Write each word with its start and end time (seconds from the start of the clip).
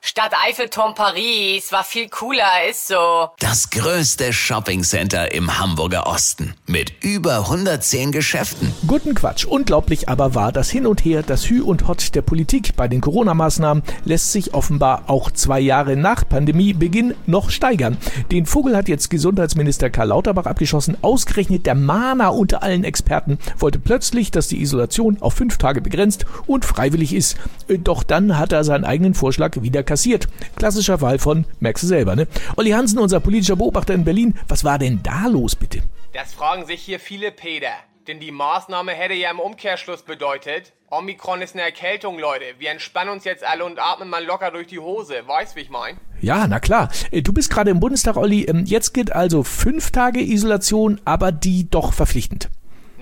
Stadt 0.00 0.32
Eiffelturm 0.46 0.94
Paris 0.94 1.72
war 1.72 1.82
viel 1.82 2.08
cooler, 2.08 2.68
ist 2.70 2.86
so. 2.86 3.30
Das 3.40 3.68
größte 3.70 4.32
Shoppingcenter 4.32 5.32
im 5.34 5.58
Hamburger 5.58 6.06
Osten 6.06 6.54
mit 6.66 6.92
über 7.02 7.38
110 7.38 8.12
Geschäften. 8.12 8.72
Guten 8.86 9.16
Quatsch. 9.16 9.44
Unglaublich 9.44 10.08
aber 10.08 10.36
war 10.36 10.52
das 10.52 10.70
Hin 10.70 10.86
und 10.86 11.04
Her, 11.04 11.24
das 11.24 11.50
Hü 11.50 11.62
und 11.62 11.88
Hot 11.88 12.14
der 12.14 12.22
Politik 12.22 12.76
bei 12.76 12.86
den 12.86 13.00
Corona-Maßnahmen 13.00 13.82
lässt 14.04 14.30
sich 14.30 14.54
offenbar 14.54 15.02
auch 15.08 15.32
zwei 15.32 15.58
Jahre 15.58 15.96
nach 15.96 16.26
Pandemiebeginn 16.28 17.14
noch 17.26 17.50
steigern. 17.50 17.98
Den 18.30 18.46
Vogel 18.46 18.76
hat 18.76 18.88
jetzt 18.88 19.10
Gesundheitsminister 19.10 19.90
Karl 19.90 20.08
Lauterbach 20.08 20.46
abgeschossen. 20.46 20.96
Ausgerechnet 21.02 21.66
der 21.66 21.74
Mahner 21.74 22.34
unter 22.34 22.62
allen 22.62 22.84
Experten 22.84 23.38
wollte 23.58 23.80
plötzlich, 23.80 24.30
dass 24.30 24.46
die 24.46 24.62
Isolation 24.62 25.20
auf 25.20 25.34
fünf 25.34 25.58
Tage 25.58 25.80
begrenzt 25.80 26.24
und 26.46 26.64
freiwillig 26.64 27.12
ist. 27.12 27.36
Doch 27.66 28.04
dann 28.04 28.38
hat 28.38 28.52
er 28.52 28.62
seinen 28.62 28.84
eigenen 28.84 29.14
Vorschlag 29.14 29.60
wieder 29.60 29.87
kassiert. 29.88 30.28
Klassischer 30.56 30.98
Fall 30.98 31.18
von, 31.18 31.44
merkst 31.58 31.82
du 31.82 31.88
selber, 31.88 32.14
ne? 32.14 32.28
Olli 32.56 32.70
Hansen, 32.70 32.98
unser 33.00 33.18
politischer 33.20 33.56
Beobachter 33.56 33.94
in 33.94 34.04
Berlin, 34.04 34.34
was 34.46 34.62
war 34.62 34.78
denn 34.78 35.00
da 35.02 35.26
los, 35.26 35.56
bitte? 35.56 35.80
Das 36.12 36.32
fragen 36.34 36.64
sich 36.66 36.80
hier 36.82 37.00
viele 37.00 37.32
Peter. 37.32 37.72
Denn 38.06 38.20
die 38.20 38.30
Maßnahme 38.32 38.92
hätte 38.92 39.12
ja 39.12 39.30
im 39.30 39.38
Umkehrschluss 39.38 40.00
bedeutet, 40.02 40.72
Omikron 40.90 41.42
ist 41.42 41.54
eine 41.54 41.62
Erkältung, 41.62 42.18
Leute. 42.18 42.44
Wir 42.58 42.70
entspannen 42.70 43.10
uns 43.12 43.24
jetzt 43.24 43.44
alle 43.44 43.66
und 43.66 43.78
atmen 43.78 44.08
mal 44.08 44.24
locker 44.24 44.50
durch 44.50 44.66
die 44.68 44.78
Hose. 44.78 45.16
Weißt, 45.26 45.56
wie 45.56 45.60
ich 45.60 45.68
mein? 45.68 45.98
Ja, 46.22 46.46
na 46.48 46.58
klar. 46.60 46.88
Äh, 47.10 47.20
Du 47.20 47.34
bist 47.34 47.50
gerade 47.50 47.70
im 47.70 47.80
Bundestag, 47.80 48.16
Olli. 48.16 48.44
Ähm, 48.44 48.64
Jetzt 48.64 48.94
gilt 48.94 49.12
also 49.12 49.42
fünf 49.42 49.90
Tage 49.90 50.20
Isolation, 50.20 50.98
aber 51.04 51.32
die 51.32 51.68
doch 51.68 51.92
verpflichtend. 51.92 52.48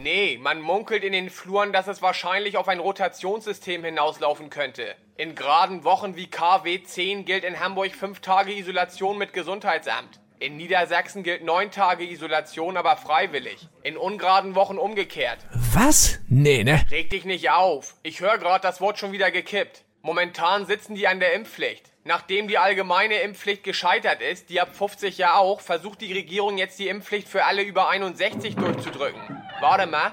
Nee, 0.07 0.39
man 0.41 0.61
munkelt 0.61 1.03
in 1.03 1.13
den 1.13 1.31
Fluren, 1.31 1.73
dass 1.73 1.89
es 1.89 2.01
wahrscheinlich 2.01 2.57
auf 2.57 2.69
ein 2.69 2.79
Rotationssystem 2.79 3.83
hinauslaufen 3.83 4.51
könnte. 4.51 4.95
In 5.17 5.35
geraden 5.35 5.83
Wochen 5.83 6.15
wie 6.15 6.29
KW 6.29 6.81
10 6.81 7.25
gilt 7.25 7.43
in 7.43 7.59
Hamburg 7.59 7.93
fünf 7.93 8.21
Tage 8.21 8.53
Isolation 8.53 9.19
mit 9.19 9.33
Gesundheitsamt. 9.33 10.21
In 10.39 10.57
Niedersachsen 10.57 11.25
gilt 11.25 11.43
neun 11.43 11.73
Tage 11.73 12.05
Isolation, 12.05 12.77
aber 12.77 12.97
freiwillig. 12.97 13.67
In 13.83 13.97
ungeraden 13.97 14.55
Wochen 14.55 14.79
umgekehrt. 14.79 15.39
Was? 15.75 16.21
Nee, 16.29 16.63
ne? 16.63 16.87
Reg 16.89 17.11
dich 17.11 17.25
nicht 17.25 17.51
auf. 17.51 17.97
Ich 18.05 18.21
höre 18.21 18.39
gerade, 18.39 18.63
das 18.63 18.81
Wort 18.81 19.01
schon 19.01 19.11
wieder 19.11 19.33
gekippt. 19.33 19.83
Momentan 20.03 20.67
sitzen 20.67 20.95
die 20.95 21.09
an 21.09 21.19
der 21.19 21.33
Impfpflicht. 21.33 21.91
Nachdem 22.05 22.47
die 22.47 22.59
allgemeine 22.59 23.17
Impfpflicht 23.23 23.65
gescheitert 23.65 24.23
ist, 24.23 24.51
die 24.51 24.61
ab 24.61 24.73
50 24.73 25.19
ja 25.19 25.37
auch, 25.37 25.61
versucht 25.61 26.01
die 26.01 26.13
Regierung 26.13 26.59
jetzt 26.59 26.79
die 26.79 26.87
Impfpflicht 26.87 27.27
für 27.27 27.45
alle 27.45 27.63
über 27.63 27.89
61 27.89 28.55
durchzudrücken. 28.55 29.36
Warte 29.61 29.87
mal. 29.87 30.13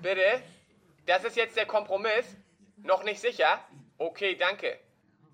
Bitte? 0.00 0.42
Das 1.06 1.24
ist 1.24 1.36
jetzt 1.36 1.56
der 1.56 1.64
Kompromiss? 1.64 2.36
Noch 2.76 3.02
nicht 3.02 3.20
sicher? 3.20 3.60
Okay, 3.96 4.34
danke. 4.34 4.78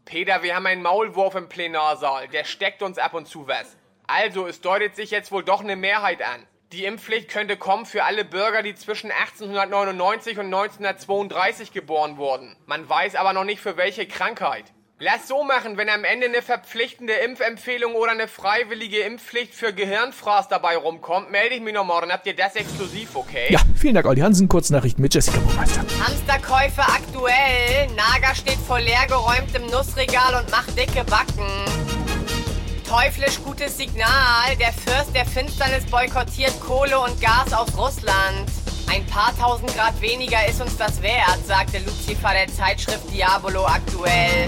Peter, 0.05 0.43
wir 0.43 0.55
haben 0.55 0.67
einen 0.67 0.83
Maulwurf 0.83 1.35
im 1.35 1.49
Plenarsaal. 1.49 2.29
Der 2.29 2.45
steckt 2.45 2.83
uns 2.83 2.99
ab 2.99 3.13
und 3.13 3.27
zu 3.27 3.49
was. 3.49 3.77
Also, 4.07 4.47
es 4.47 4.61
deutet 4.61 4.95
sich 4.95 5.11
jetzt 5.11 5.33
wohl 5.33 5.45
doch 5.45 5.61
eine 5.61 5.77
Mehrheit 5.77 6.23
an. 6.23 6.47
Die 6.73 6.85
Impfpflicht 6.85 7.29
könnte 7.29 7.57
kommen 7.57 7.87
für 7.87 8.05
alle 8.05 8.25
Bürger, 8.25 8.63
die 8.63 8.77
zwischen 8.77 9.11
1899 9.11 10.39
und 10.39 10.47
1932 10.47 11.73
geboren 11.73 12.17
wurden. 12.17 12.57
Man 12.67 12.89
weiß 12.89 13.17
aber 13.17 13.33
noch 13.33 13.45
nicht 13.45 13.61
für 13.61 13.77
welche 13.77 14.07
Krankheit. 14.07 14.73
Lass 15.03 15.29
so 15.29 15.45
machen, 15.45 15.79
wenn 15.79 15.89
am 15.89 16.05
Ende 16.05 16.27
eine 16.27 16.43
verpflichtende 16.43 17.15
Impfempfehlung 17.15 17.95
oder 17.95 18.11
eine 18.11 18.29
freiwillige 18.29 18.99
Impfpflicht 18.99 19.55
für 19.55 19.73
Gehirnfraß 19.73 20.49
dabei 20.49 20.77
rumkommt, 20.77 21.31
melde 21.31 21.55
ich 21.55 21.63
mich 21.63 21.73
noch 21.73 21.87
morgen. 21.87 22.13
Habt 22.13 22.27
ihr 22.27 22.37
das 22.37 22.55
exklusiv, 22.55 23.17
okay? 23.17 23.47
Ja, 23.49 23.61
vielen 23.75 23.95
Dank, 23.95 24.07
Olli 24.07 24.21
Hansen. 24.21 24.47
Kurznachrichten 24.47 25.01
mit 25.01 25.15
Jessica 25.15 25.39
Burmeister. 25.39 25.81
Hamsterkäufe 26.05 26.83
aktuell. 26.83 27.87
Nager 27.97 28.35
steht 28.35 28.59
vor 28.59 28.79
leergeräumtem 28.79 29.65
Nussregal 29.71 30.35
und 30.35 30.51
macht 30.51 30.77
dicke 30.77 31.03
Backen. 31.05 31.49
Teuflisch 32.87 33.43
gutes 33.43 33.79
Signal. 33.79 34.55
Der 34.59 34.75
Fürst 34.75 35.15
der 35.15 35.25
Finsternis 35.25 35.87
boykottiert 35.87 36.61
Kohle 36.61 37.01
und 37.01 37.19
Gas 37.23 37.55
aus 37.55 37.75
Russland. 37.75 38.51
Ein 38.93 39.07
paar 39.07 39.33
tausend 39.39 39.75
Grad 39.75 39.99
weniger 40.03 40.47
ist 40.47 40.61
uns 40.61 40.77
das 40.77 41.01
wert, 41.01 41.39
sagte 41.47 41.79
Lucifer 41.79 42.33
der 42.35 42.49
Zeitschrift 42.49 43.11
Diabolo 43.11 43.65
aktuell. 43.65 44.47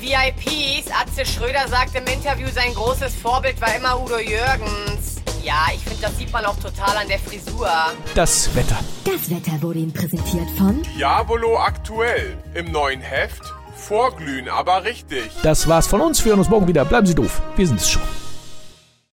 VIPs, 0.00 0.90
Atze 0.90 1.26
Schröder 1.26 1.68
sagt 1.68 1.94
im 1.94 2.06
Interview, 2.06 2.48
sein 2.54 2.72
großes 2.74 3.14
Vorbild 3.14 3.60
war 3.60 3.74
immer 3.74 4.00
Udo 4.00 4.18
Jürgens. 4.18 5.20
Ja, 5.42 5.66
ich 5.74 5.80
finde, 5.80 6.02
das 6.02 6.16
sieht 6.18 6.32
man 6.32 6.44
auch 6.44 6.56
total 6.56 6.96
an 6.96 7.08
der 7.08 7.18
Frisur. 7.18 7.70
Das 8.14 8.54
Wetter. 8.54 8.78
Das 9.04 9.30
Wetter 9.30 9.60
wurde 9.62 9.78
Ihnen 9.78 9.92
präsentiert 9.92 10.48
von 10.56 10.82
Diabolo 10.96 11.58
aktuell. 11.58 12.36
Im 12.54 12.72
neuen 12.72 13.00
Heft. 13.00 13.42
Vorglühen, 13.76 14.48
aber 14.48 14.84
richtig. 14.84 15.30
Das 15.42 15.66
war's 15.68 15.86
von 15.86 16.00
uns. 16.00 16.24
Wir 16.24 16.30
hören 16.30 16.40
uns 16.40 16.48
morgen 16.48 16.68
wieder. 16.68 16.84
Bleiben 16.84 17.06
Sie 17.06 17.14
doof. 17.14 17.40
Wir 17.56 17.66
sind 17.66 17.80
es 17.80 17.90
schon. 17.90 18.02